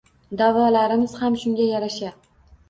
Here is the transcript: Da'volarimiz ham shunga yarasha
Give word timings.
Da'volarimiz 0.39 1.13
ham 1.19 1.37
shunga 1.43 1.69
yarasha 1.69 2.11